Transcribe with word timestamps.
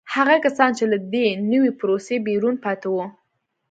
هغه 0.15 0.35
کسان 0.45 0.71
چې 0.77 0.83
له 0.91 0.97
دې 1.13 1.27
نوې 1.51 1.71
پروسې 1.79 2.15
بیرون 2.27 2.55
پاتې 2.63 2.87
وو 2.93 3.05